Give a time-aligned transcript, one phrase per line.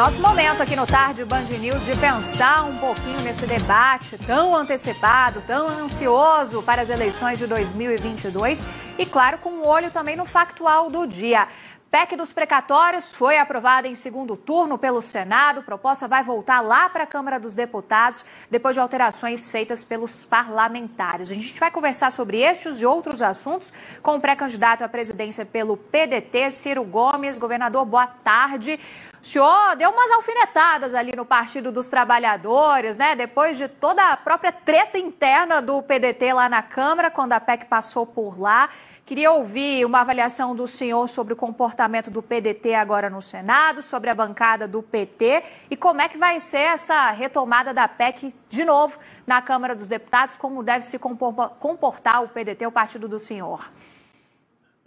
[0.00, 5.42] Nosso momento aqui no Tarde Band News de pensar um pouquinho nesse debate tão antecipado,
[5.46, 8.66] tão ansioso para as eleições de 2022
[8.98, 11.46] e, claro, com um olho também no factual do dia.
[11.90, 15.64] PEC dos precatórios foi aprovada em segundo turno pelo Senado.
[15.64, 21.32] Proposta vai voltar lá para a Câmara dos Deputados depois de alterações feitas pelos parlamentares.
[21.32, 25.76] A gente vai conversar sobre estes e outros assuntos com o pré-candidato à presidência pelo
[25.76, 27.38] PDT, Ciro Gomes.
[27.38, 28.78] Governador, boa tarde.
[29.20, 33.16] O senhor deu umas alfinetadas ali no Partido dos Trabalhadores, né?
[33.16, 37.66] Depois de toda a própria treta interna do PDT lá na Câmara, quando a PEC
[37.66, 38.70] passou por lá.
[39.10, 44.08] Queria ouvir uma avaliação do senhor sobre o comportamento do PDT agora no Senado, sobre
[44.08, 48.64] a bancada do PT e como é que vai ser essa retomada da PEC de
[48.64, 53.68] novo na Câmara dos Deputados, como deve se comportar o PDT, o partido do senhor.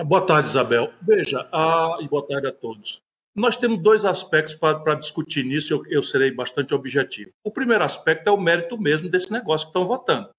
[0.02, 0.94] Boa tarde, Isabel.
[1.02, 3.02] Veja, ah, e boa tarde a todos.
[3.35, 7.32] Nós temos dois aspectos para discutir nisso, eu, eu serei bastante objetivo.
[7.44, 10.29] O primeiro aspecto é o mérito mesmo desse negócio que estão votando.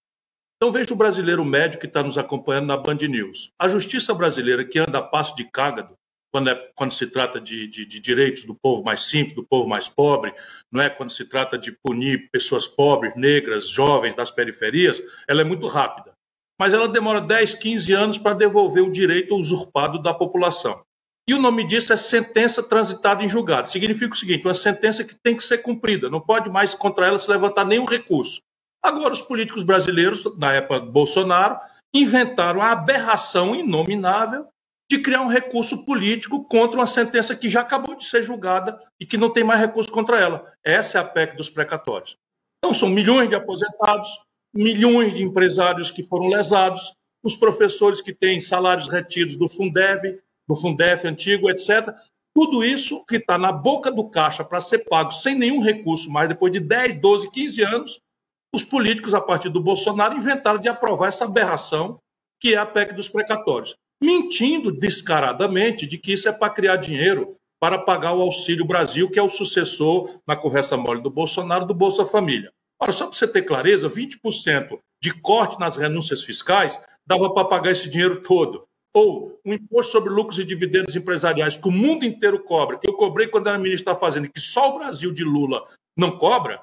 [0.64, 3.50] Então veja o brasileiro médio que está nos acompanhando na Band News.
[3.58, 5.94] A justiça brasileira que anda a passo de cágado,
[6.32, 9.68] quando, é, quando se trata de, de, de, direitos do povo mais simples, do povo
[9.68, 10.32] mais pobre,
[10.72, 15.44] não é quando se trata de punir pessoas pobres, negras, jovens das periferias, ela é
[15.44, 16.14] muito rápida.
[16.58, 20.82] Mas ela demora 10, 15 anos para devolver o direito usurpado da população.
[21.28, 23.68] E o nome disso é sentença transitada em julgado.
[23.68, 27.18] Significa o seguinte: uma sentença que tem que ser cumprida, não pode mais contra ela
[27.18, 28.40] se levantar nenhum recurso.
[28.84, 31.58] Agora, os políticos brasileiros, na época Bolsonaro,
[31.94, 34.46] inventaram a aberração inominável
[34.90, 39.06] de criar um recurso político contra uma sentença que já acabou de ser julgada e
[39.06, 40.52] que não tem mais recurso contra ela.
[40.62, 42.18] Essa é a PEC dos precatórios.
[42.58, 44.10] Então, são milhões de aposentados,
[44.55, 50.55] milhões de empresários que foram lesados, os professores que têm salários retidos do Fundeb, do
[50.55, 51.88] Fundef antigo, etc.
[52.34, 56.28] Tudo isso que está na boca do caixa para ser pago sem nenhum recurso mais,
[56.28, 58.05] depois de 10, 12, 15 anos,
[58.54, 61.98] os políticos, a partir do Bolsonaro, inventaram de aprovar essa aberração
[62.40, 67.36] que é a PEC dos precatórios, mentindo descaradamente de que isso é para criar dinheiro
[67.60, 71.74] para pagar o Auxílio Brasil, que é o sucessor, na conversa mole do Bolsonaro, do
[71.74, 72.52] Bolsa Família.
[72.80, 77.70] Ora, só para você ter clareza, 20% de corte nas renúncias fiscais dava para pagar
[77.70, 78.64] esse dinheiro todo.
[78.94, 82.94] Ou um imposto sobre lucros e dividendos empresariais que o mundo inteiro cobra, que eu
[82.94, 85.64] cobrei quando era ministro da Fazenda, que só o Brasil de Lula
[85.96, 86.62] não cobra,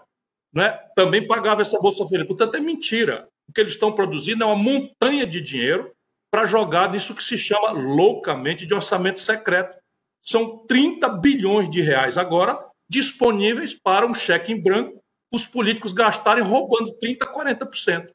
[0.54, 2.28] né, também pagava essa Bolsa Família.
[2.28, 3.28] Portanto, é mentira.
[3.48, 5.92] O que eles estão produzindo é uma montanha de dinheiro
[6.32, 9.78] para jogar nisso que se chama loucamente de orçamento secreto.
[10.22, 15.02] São 30 bilhões de reais agora disponíveis para um cheque em branco,
[15.34, 18.10] os políticos gastarem roubando 30%, 40%.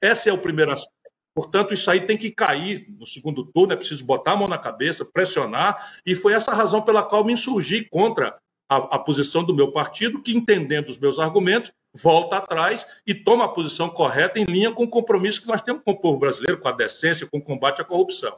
[0.00, 0.94] Esse é o primeiro aspecto.
[1.34, 4.56] Portanto, isso aí tem que cair no segundo turno, é preciso botar a mão na
[4.56, 9.44] cabeça, pressionar, e foi essa a razão pela qual me insurgi contra a, a, posição
[9.44, 14.38] do meu partido, que, entendendo os meus argumentos, volta atrás e toma a posição correta
[14.38, 17.26] em linha com o compromisso que nós temos com o povo brasileiro, com a decência,
[17.26, 18.36] com o combate à corrupção.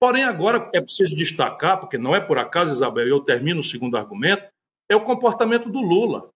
[0.00, 3.64] Porém, agora é preciso destacar, porque não é por acaso, Isabel, e eu termino o
[3.64, 4.46] segundo argumento,
[4.90, 6.28] é o comportamento do Lula.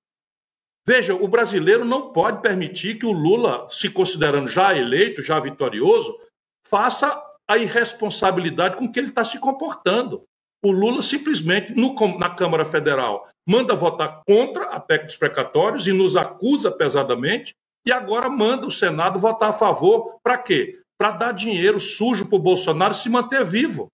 [0.86, 6.18] Veja, o brasileiro não pode permitir que o Lula, se considerando já eleito, já vitorioso,
[6.66, 10.24] faça a irresponsabilidade com que ele está se comportando
[10.62, 15.92] o Lula simplesmente, no, na Câmara Federal, manda votar contra a PEC dos precatórios e
[15.92, 17.54] nos acusa pesadamente,
[17.86, 20.18] e agora manda o Senado votar a favor.
[20.22, 20.78] Para quê?
[20.98, 23.88] Para dar dinheiro sujo para o Bolsonaro se manter vivo.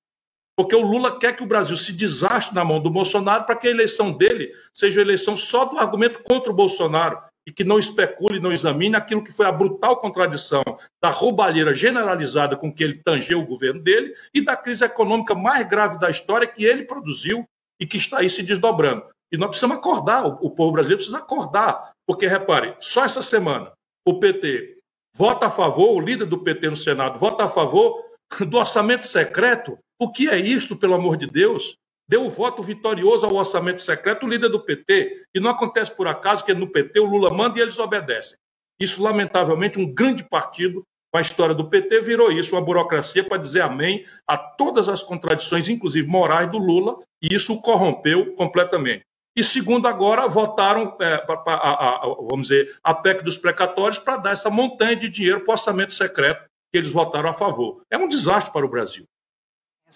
[0.56, 3.68] Porque o Lula quer que o Brasil se desastre na mão do Bolsonaro para que
[3.68, 7.78] a eleição dele seja a eleição só do argumento contra o Bolsonaro e que não
[7.78, 10.64] especule, não examine aquilo que foi a brutal contradição
[11.00, 15.66] da roubalheira generalizada com que ele tangeu o governo dele e da crise econômica mais
[15.68, 17.44] grave da história que ele produziu
[17.80, 19.04] e que está aí se desdobrando.
[19.32, 23.72] E nós precisamos acordar, o povo brasileiro precisa acordar, porque repare, só essa semana
[24.06, 24.78] o PT
[25.16, 28.04] vota a favor, o líder do PT no Senado vota a favor
[28.46, 29.78] do orçamento secreto.
[29.98, 31.76] O que é isto, pelo amor de Deus?
[32.08, 35.24] Deu o voto vitorioso ao orçamento secreto o líder do PT.
[35.34, 38.38] E não acontece por acaso que no PT o Lula manda e eles obedecem.
[38.80, 43.38] Isso, lamentavelmente, um grande partido com a história do PT virou isso, uma burocracia para
[43.38, 49.02] dizer amém a todas as contradições, inclusive morais, do Lula, e isso o corrompeu completamente.
[49.34, 54.16] E segundo, agora votaram, é, a, a, a, vamos dizer, a PEC dos precatórios para
[54.16, 57.82] dar essa montanha de dinheiro para o orçamento secreto que eles votaram a favor.
[57.90, 59.04] É um desastre para o Brasil.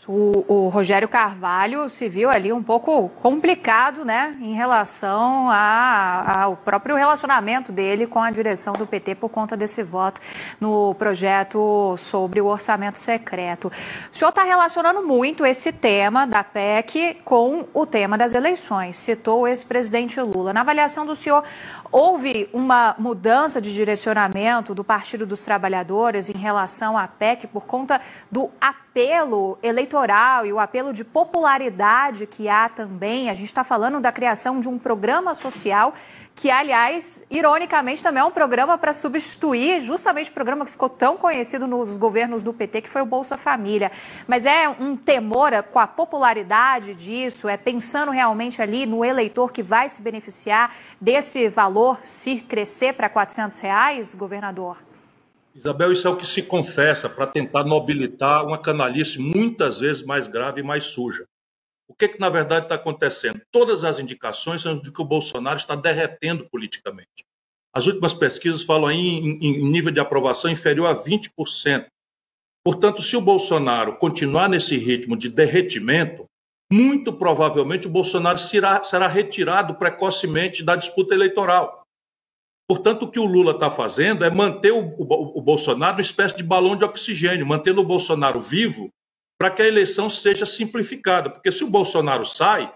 [0.08, 6.56] O, o, Rogério Carvalho se viu ali um pouco complicado, né, em relação a, ao
[6.56, 10.20] próprio relacionamento dele com a direção do PT por conta desse voto
[10.58, 13.70] no projeto sobre o orçamento secreto.
[14.12, 18.96] O senhor está relacionando muito esse tema da PEC com o tema das eleições.
[18.96, 20.52] Citou o ex-presidente Lula.
[20.52, 21.44] Na avaliação do senhor,
[21.92, 28.00] Houve uma mudança de direcionamento do Partido dos Trabalhadores em relação à PEC por conta
[28.30, 33.28] do apelo eleitoral e o apelo de popularidade que há também.
[33.28, 35.92] A gente está falando da criação de um programa social
[36.40, 41.18] que, aliás, ironicamente, também é um programa para substituir justamente o programa que ficou tão
[41.18, 43.92] conhecido nos governos do PT, que foi o Bolsa Família.
[44.26, 49.62] Mas é um temor com a popularidade disso, é pensando realmente ali no eleitor que
[49.62, 54.78] vai se beneficiar desse valor se crescer para 400 reais, governador?
[55.54, 60.26] Isabel, isso é o que se confessa para tentar nobilitar uma canalice muitas vezes mais
[60.26, 61.26] grave e mais suja.
[61.90, 63.42] O que, que na verdade está acontecendo?
[63.50, 67.26] Todas as indicações são de que o Bolsonaro está derretendo politicamente.
[67.74, 71.86] As últimas pesquisas falam aí em, em nível de aprovação inferior a 20%.
[72.64, 76.26] Portanto, se o Bolsonaro continuar nesse ritmo de derretimento,
[76.72, 81.82] muito provavelmente o Bolsonaro será, será retirado precocemente da disputa eleitoral.
[82.68, 86.36] Portanto, o que o Lula está fazendo é manter o, o, o Bolsonaro uma espécie
[86.36, 88.92] de balão de oxigênio, mantendo o Bolsonaro vivo
[89.40, 91.30] para que a eleição seja simplificada.
[91.30, 92.70] Porque se o Bolsonaro sai,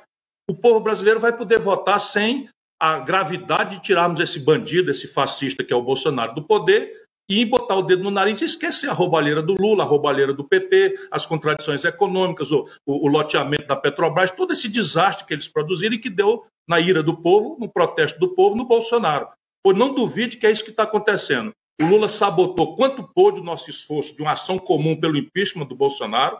[0.49, 2.49] o povo brasileiro vai poder votar sem
[2.81, 7.45] a gravidade de tirarmos esse bandido, esse fascista que é o Bolsonaro do poder e
[7.45, 11.09] botar o dedo no nariz e esquecer a roubalheira do Lula, a roubalheira do PT,
[11.11, 15.95] as contradições econômicas, o, o, o, loteamento da Petrobras, todo esse desastre que eles produziram
[15.95, 19.29] e que deu na ira do povo, no protesto do povo, no Bolsonaro.
[19.63, 21.53] Pois não duvide que é isso que está acontecendo.
[21.81, 25.75] O Lula sabotou quanto pôde o nosso esforço de uma ação comum pelo impeachment do
[25.75, 26.39] Bolsonaro,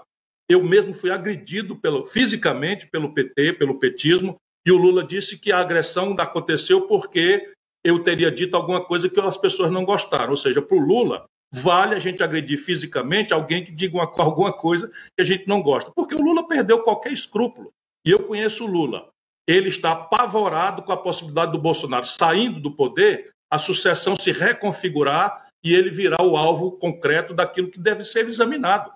[0.49, 4.37] eu mesmo fui agredido pelo, fisicamente pelo PT, pelo petismo,
[4.67, 7.53] e o Lula disse que a agressão aconteceu porque
[7.85, 10.31] eu teria dito alguma coisa que as pessoas não gostaram.
[10.31, 14.53] Ou seja, para o Lula, vale a gente agredir fisicamente alguém que diga uma, alguma
[14.53, 15.93] coisa que a gente não gosta.
[15.95, 17.71] Porque o Lula perdeu qualquer escrúpulo.
[18.07, 19.09] E eu conheço o Lula.
[19.47, 25.47] Ele está apavorado com a possibilidade do Bolsonaro saindo do poder, a sucessão se reconfigurar
[25.63, 28.91] e ele virar o alvo concreto daquilo que deve ser examinado.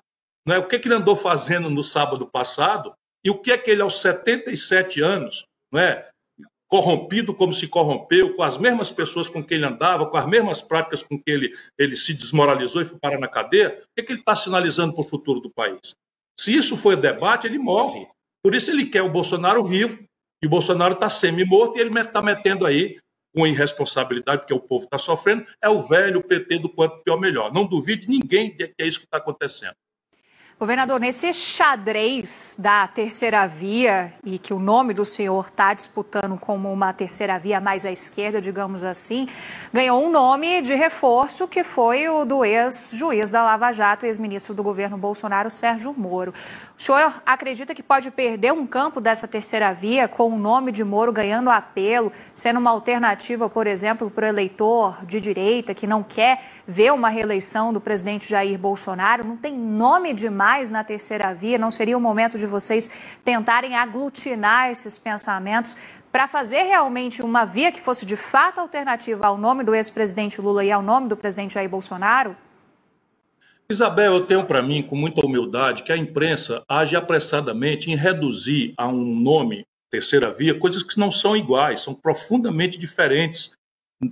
[0.46, 0.58] Não é?
[0.58, 2.94] O que, é que ele andou fazendo no sábado passado
[3.25, 6.08] e o que é que ele, aos 77 anos, não é?
[6.69, 10.61] corrompido como se corrompeu, com as mesmas pessoas com quem ele andava, com as mesmas
[10.61, 14.02] práticas com que ele, ele se desmoralizou e foi parar na cadeia, o que, é
[14.02, 15.94] que ele está sinalizando para o futuro do país?
[16.38, 18.06] Se isso for debate, ele morre.
[18.43, 19.99] Por isso ele quer o Bolsonaro vivo,
[20.43, 22.99] e o Bolsonaro está semi-morto e ele está metendo aí,
[23.34, 27.52] com irresponsabilidade, porque o povo está sofrendo, é o velho PT do quanto pior melhor.
[27.52, 29.75] Não duvide ninguém que é isso que está acontecendo.
[30.60, 36.72] Governador, nesse xadrez da terceira via, e que o nome do senhor está disputando como
[36.72, 39.28] uma terceira via mais à esquerda, digamos assim,
[39.72, 44.64] ganhou um nome de reforço que foi o do ex-juiz da Lava Jato, ex-ministro do
[44.64, 46.34] governo Bolsonaro, Sérgio Moro.
[46.79, 50.85] O senhor acredita que pode perder um campo dessa terceira via com o nome de
[50.85, 56.05] Moro ganhando apelo, sendo uma alternativa, por exemplo, para o eleitor de direita que não
[56.05, 59.25] quer ver uma reeleição do presidente Jair Bolsonaro?
[59.25, 61.59] Não tem nome demais na terceira via?
[61.59, 62.89] Não seria o momento de vocês
[63.25, 65.77] tentarem aglutinar esses pensamentos
[66.13, 70.65] para fazer realmente uma via que fosse de fato alternativa ao nome do ex-presidente Lula
[70.65, 72.37] e ao nome do presidente Jair Bolsonaro?
[73.70, 78.73] Isabel, eu tenho para mim, com muita humildade, que a imprensa age apressadamente em reduzir
[78.79, 83.53] a um nome, terceira via, coisas que não são iguais, são profundamente diferentes,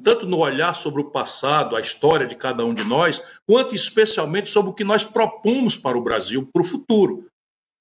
[0.05, 4.51] tanto no olhar sobre o passado, a história de cada um de nós, quanto especialmente
[4.51, 7.27] sobre o que nós propomos para o Brasil, para o futuro.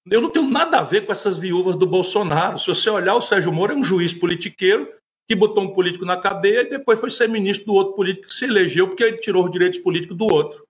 [0.10, 2.58] Eu não tenho nada a ver com essas viúvas do Bolsonaro.
[2.58, 4.90] Se você olhar, o Sérgio Moro é um juiz politiqueiro
[5.28, 8.34] que botou um político na cadeia e depois foi ser ministro do outro político que
[8.34, 10.64] se elegeu porque ele tirou os direitos políticos do outro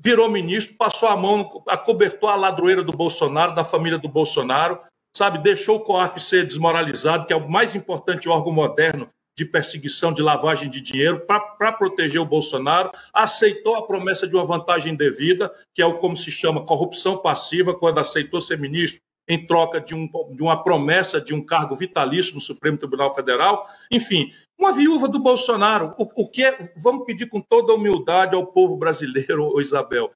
[0.00, 4.80] virou ministro, passou a mão, acobertou a ladroeira do Bolsonaro, da família do Bolsonaro,
[5.16, 10.12] sabe, deixou o COAF ser desmoralizado, que é o mais importante órgão moderno de perseguição
[10.12, 15.52] de lavagem de dinheiro para proteger o Bolsonaro, aceitou a promessa de uma vantagem devida,
[15.74, 19.94] que é o como se chama corrupção passiva, quando aceitou ser ministro em troca de,
[19.94, 23.66] um, de uma promessa de um cargo vitalício no Supremo Tribunal Federal.
[23.90, 25.94] Enfim, uma viúva do Bolsonaro.
[25.98, 30.10] O, o que é, vamos pedir com toda humildade ao povo brasileiro, Isabel.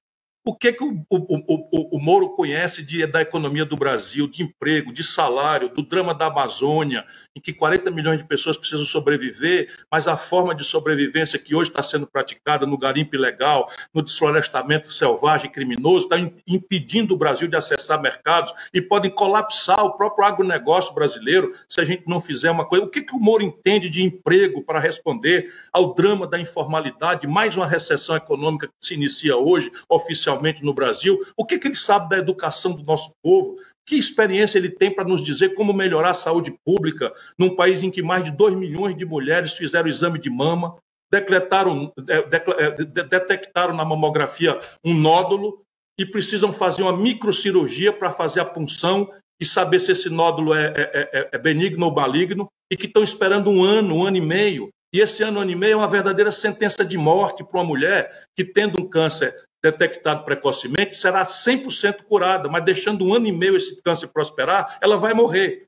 [0.45, 4.43] O que, que o, o, o, o, Moro conhece de, da economia do Brasil, de
[4.43, 7.05] emprego, de salário, do drama da Amazônia,
[7.37, 11.71] em que 40 milhões de pessoas precisam sobreviver, mas a forma de sobrevivência que hoje
[11.71, 17.55] está sendo praticada no garimpo ilegal, no desflorestamento selvagem criminoso, está impedindo o Brasil de
[17.55, 22.65] acessar mercados e podem colapsar o próprio agronegócio brasileiro se a gente não fizer uma
[22.65, 22.85] coisa.
[22.85, 27.57] O que, que o Moro entende de emprego para responder ao drama da informalidade, mais
[27.57, 30.32] uma recessão econômica que se inicia hoje, oficialmente?
[30.33, 34.59] Especialmente no Brasil, o que, que ele sabe da educação do nosso povo, que experiência
[34.59, 38.25] ele tem para nos dizer como melhorar a saúde pública num país em que mais
[38.25, 40.77] de 2 milhões de mulheres fizeram exame de mama,
[41.11, 45.63] decretaram, é, é, detectaram na mamografia um nódulo
[45.99, 49.11] e precisam fazer uma microcirurgia para fazer a punção
[49.41, 53.03] e saber se esse nódulo é, é, é, é benigno ou maligno, e que estão
[53.03, 54.71] esperando um ano, um ano e meio.
[54.95, 58.27] E esse ano, ano e meio é uma verdadeira sentença de morte para uma mulher
[58.37, 63.57] que, tendo um câncer detectado precocemente, será 100% curada, mas deixando um ano e meio
[63.57, 65.67] esse câncer prosperar, ela vai morrer.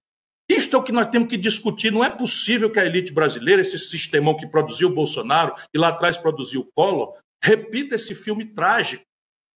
[0.48, 1.90] Isto é o que nós temos que discutir.
[1.90, 5.88] Não é possível que a elite brasileira, esse sistemão que produziu o Bolsonaro e lá
[5.88, 9.04] atrás produziu o Collor, repita esse filme trágico.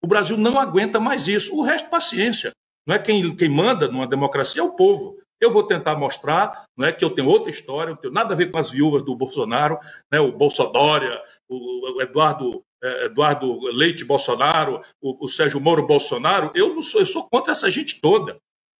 [0.02, 1.54] O Brasil não aguenta mais isso.
[1.54, 2.52] O resto, paciência.
[2.86, 5.18] Não é quem, quem manda numa democracia é o povo.
[5.40, 8.36] Eu vou tentar mostrar não é, que eu tenho outra história, não tenho nada a
[8.36, 9.78] ver com as viúvas do Bolsonaro,
[10.10, 16.82] né, o Bolsodória, o Eduardo Eduardo Leite Bolsonaro, o, o, Sérgio Moro Bolsonaro, eu não
[16.82, 18.36] sou, eu sou contra essa gente toda.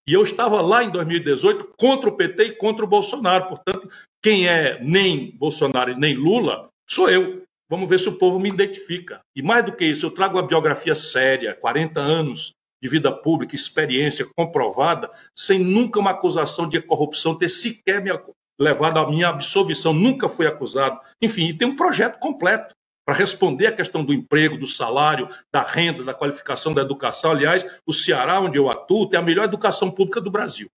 [0.06, 3.48] E eu estava lá em 2018 contra o PT e contra o Bolsonaro.
[3.48, 3.88] Portanto,
[4.22, 7.42] quem é nem Bolsonaro e nem Lula sou eu.
[7.68, 9.20] Vamos ver se o povo me identifica.
[9.36, 13.54] E mais do que isso, eu trago uma biografia séria, 40 anos de vida pública,
[13.54, 18.10] experiência comprovada, sem nunca uma acusação de corrupção ter sequer me
[18.58, 19.92] levado à minha absolvição.
[19.92, 20.98] Nunca fui acusado.
[21.20, 22.74] Enfim, e tem um projeto completo
[23.08, 27.30] para responder à questão do emprego, do salário, da renda, da qualificação da educação.
[27.30, 30.70] Aliás, o Ceará, onde eu atuo, tem a melhor educação pública do Brasil.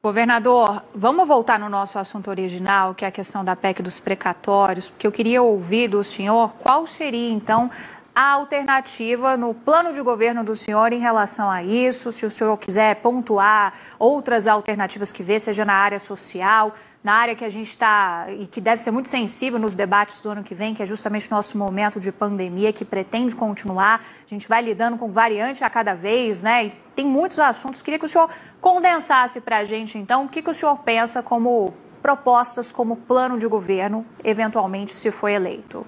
[0.00, 4.90] Governador, vamos voltar no nosso assunto original, que é a questão da PEC dos precatórios,
[4.90, 7.68] porque eu queria ouvir do senhor qual seria, então,
[8.14, 12.56] a alternativa no plano de governo do senhor em relação a isso, se o senhor
[12.58, 17.68] quiser pontuar outras alternativas que vê, seja na área social, na área que a gente
[17.68, 20.86] está e que deve ser muito sensível nos debates do ano que vem, que é
[20.86, 24.04] justamente o nosso momento de pandemia que pretende continuar.
[24.24, 26.66] A gente vai lidando com variante a cada vez, né?
[26.66, 27.82] E tem muitos assuntos.
[27.82, 28.30] Queria que o senhor
[28.60, 33.38] condensasse para a gente, então, o que, que o senhor pensa como propostas, como plano
[33.38, 35.86] de governo, eventualmente, se for eleito.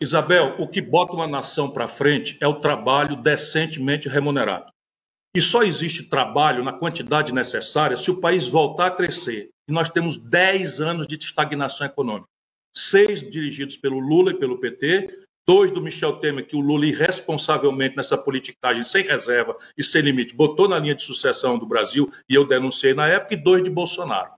[0.00, 4.71] Isabel, o que bota uma nação para frente é o trabalho decentemente remunerado.
[5.34, 9.48] E só existe trabalho na quantidade necessária se o país voltar a crescer.
[9.66, 12.28] E nós temos 10 anos de estagnação econômica.
[12.74, 17.96] Seis dirigidos pelo Lula e pelo PT, dois do Michel Temer, que o Lula irresponsavelmente
[17.96, 22.34] nessa politicagem sem reserva e sem limite botou na linha de sucessão do Brasil, e
[22.34, 24.32] eu denunciei na época, e dois de Bolsonaro.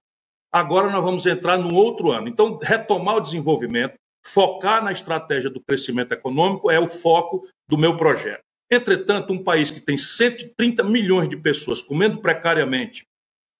[0.53, 2.29] Agora nós vamos entrar num outro ano.
[2.29, 7.97] Então, retomar o desenvolvimento, focar na estratégia do crescimento econômico é o foco do meu
[7.97, 8.45] projeto.
[8.71, 13.05] Entretanto, um país que tem 130 milhões de pessoas comendo precariamente,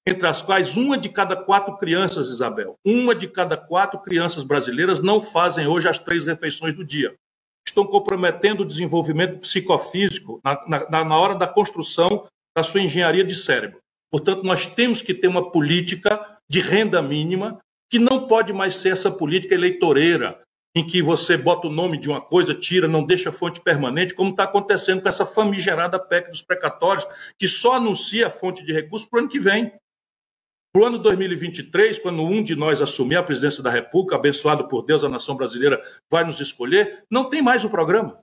[0.07, 5.01] entre as quais uma de cada quatro crianças, Isabel, uma de cada quatro crianças brasileiras
[5.01, 7.15] não fazem hoje as três refeições do dia.
[7.67, 13.35] Estão comprometendo o desenvolvimento psicofísico na, na, na hora da construção da sua engenharia de
[13.35, 13.81] cérebro.
[14.11, 17.59] Portanto, nós temos que ter uma política de renda mínima
[17.91, 20.41] que não pode mais ser essa política eleitoreira,
[20.75, 24.31] em que você bota o nome de uma coisa, tira, não deixa fonte permanente, como
[24.31, 27.07] está acontecendo com essa famigerada PEC dos precatórios,
[27.39, 29.73] que só anuncia a fonte de recursos para o ano que vem.
[30.73, 34.83] Para o ano 2023, quando um de nós assumir a presidência da República, abençoado por
[34.83, 38.19] Deus, a nação brasileira vai nos escolher, não tem mais o programa.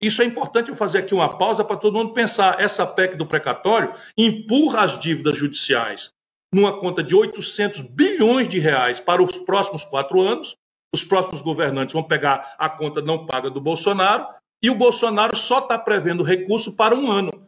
[0.00, 2.60] Isso é importante eu fazer aqui uma pausa para todo mundo pensar.
[2.60, 6.10] Essa PEC do precatório empurra as dívidas judiciais
[6.52, 10.56] numa conta de 800 bilhões de reais para os próximos quatro anos,
[10.96, 14.26] os próximos governantes vão pegar a conta não paga do Bolsonaro
[14.62, 17.46] e o Bolsonaro só está prevendo recurso para um ano.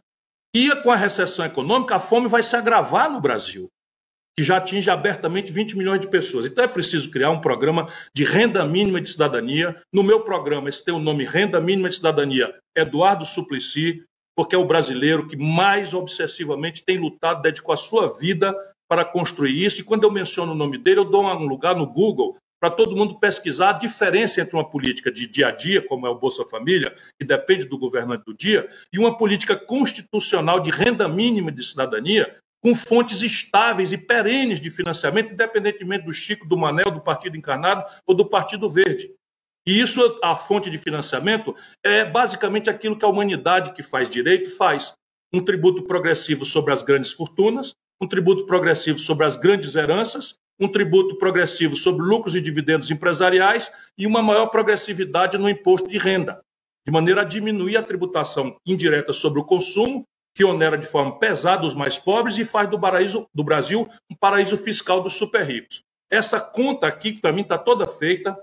[0.55, 3.67] E com a recessão econômica, a fome vai se agravar no Brasil,
[4.37, 6.45] que já atinge abertamente 20 milhões de pessoas.
[6.45, 9.79] Então é preciso criar um programa de renda mínima de cidadania.
[9.91, 14.03] No meu programa, esse tem o nome Renda Mínima de Cidadania Eduardo Suplicy,
[14.35, 18.55] porque é o brasileiro que mais obsessivamente tem lutado, dedicou a sua vida
[18.87, 19.81] para construir isso.
[19.81, 22.95] E quando eu menciono o nome dele, eu dou um lugar no Google para todo
[22.95, 26.43] mundo pesquisar a diferença entre uma política de dia a dia, como é o Bolsa
[26.43, 31.63] Família, que depende do governante do dia, e uma política constitucional de renda mínima de
[31.63, 37.37] cidadania, com fontes estáveis e perenes de financiamento, independentemente do Chico, do Manel, do Partido
[37.37, 39.13] Encarnado ou do Partido Verde.
[39.65, 44.49] E isso, a fonte de financiamento, é basicamente aquilo que a humanidade que faz direito
[44.57, 44.93] faz.
[45.31, 50.67] Um tributo progressivo sobre as grandes fortunas, um tributo progressivo sobre as grandes heranças, um
[50.67, 56.41] tributo progressivo sobre lucros e dividendos empresariais e uma maior progressividade no imposto de renda,
[56.85, 60.03] de maneira a diminuir a tributação indireta sobre o consumo,
[60.35, 64.15] que onera de forma pesada os mais pobres e faz do, paraíso, do Brasil um
[64.15, 65.81] paraíso fiscal dos super ricos.
[66.11, 68.37] Essa conta aqui, que mim está toda feita,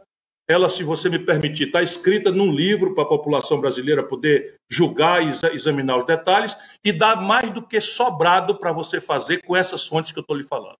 [0.48, 5.20] ela, se você me permitir, está escrita num livro para a população brasileira poder julgar
[5.24, 9.86] e examinar os detalhes e dá mais do que sobrado para você fazer com essas
[9.86, 10.76] fontes que eu estou lhe falando.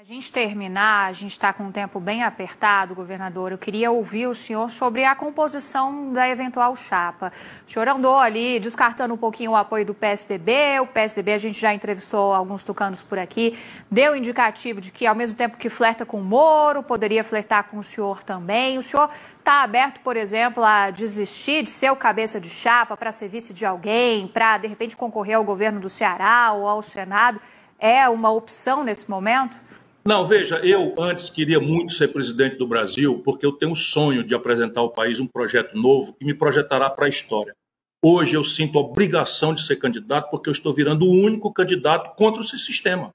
[0.00, 3.52] A gente terminar, a gente está com um tempo bem apertado, governador.
[3.52, 7.30] Eu queria ouvir o senhor sobre a composição da eventual chapa.
[7.68, 10.80] O senhor andou ali descartando um pouquinho o apoio do PSDB.
[10.80, 13.58] O PSDB, a gente já entrevistou alguns tucanos por aqui,
[13.90, 17.76] deu indicativo de que, ao mesmo tempo que flerta com o Moro, poderia flertar com
[17.76, 18.78] o senhor também.
[18.78, 23.12] O senhor está aberto, por exemplo, a desistir de ser o cabeça de chapa para
[23.12, 27.38] ser vice de alguém, para, de repente, concorrer ao governo do Ceará ou ao Senado?
[27.78, 29.60] É uma opção nesse momento?
[30.04, 34.24] Não, veja, eu antes queria muito ser presidente do Brasil, porque eu tenho um sonho
[34.24, 37.54] de apresentar ao país um projeto novo que me projetará para a história.
[38.02, 42.42] Hoje eu sinto obrigação de ser candidato, porque eu estou virando o único candidato contra
[42.42, 43.10] esse sistema.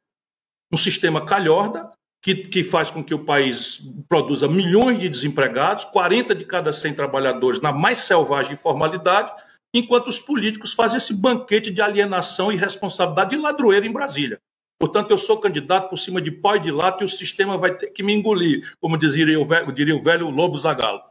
[0.72, 6.36] Um sistema calhorda, que, que faz com que o país produza milhões de desempregados, 40
[6.36, 9.32] de cada 100 trabalhadores na mais selvagem informalidade,
[9.74, 14.39] enquanto os políticos fazem esse banquete de alienação e responsabilidade de ladroeiro em Brasília.
[14.77, 17.74] Portanto, eu sou candidato por cima de pó e de lata e o sistema vai
[17.74, 21.01] ter que me engolir, como diria o velho, diria o velho Lobo Zagalo.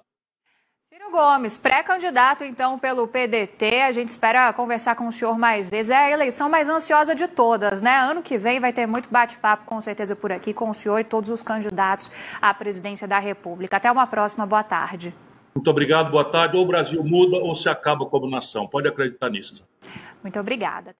[0.87, 5.91] Ciro Gomes, pré-candidato então pelo PDT, a gente espera conversar com o senhor mais vezes.
[5.91, 7.97] É a eleição mais ansiosa de todas, né?
[7.97, 11.05] Ano que vem vai ter muito bate-papo, com certeza, por aqui com o senhor e
[11.05, 13.79] todos os candidatos à presidência da República.
[13.79, 15.15] Até uma próxima, boa tarde.
[15.55, 16.57] Muito obrigado, boa tarde.
[16.57, 18.67] Ou o Brasil muda ou se acaba como nação.
[18.67, 19.67] Pode acreditar nisso.
[20.23, 20.93] Muito obrigada.